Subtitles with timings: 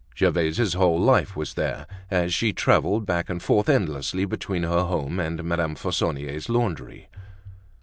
[0.17, 5.19] Gervaise's whole life was there, as she traveled back and forth endlessly between her home
[5.19, 7.07] and Madame Fauconnier's laundry.